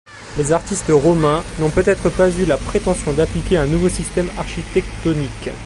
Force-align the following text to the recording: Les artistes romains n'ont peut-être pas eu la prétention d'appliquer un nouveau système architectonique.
Les 0.35 0.51
artistes 0.51 0.89
romains 0.89 1.43
n'ont 1.59 1.69
peut-être 1.69 2.09
pas 2.09 2.31
eu 2.31 2.43
la 2.45 2.57
prétention 2.57 3.13
d'appliquer 3.13 3.57
un 3.57 3.67
nouveau 3.67 3.87
système 3.87 4.31
architectonique. 4.39 5.51